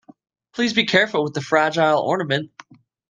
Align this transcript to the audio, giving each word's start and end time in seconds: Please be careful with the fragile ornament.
Please 0.55 0.73
be 0.73 0.87
careful 0.87 1.23
with 1.23 1.35
the 1.35 1.41
fragile 1.41 1.99
ornament. 2.01 2.49